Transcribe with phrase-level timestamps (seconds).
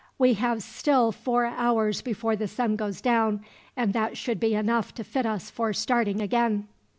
[0.17, 3.45] We have still four hours before the sun goes down,
[3.77, 6.67] and that should be enough to fit us for starting again."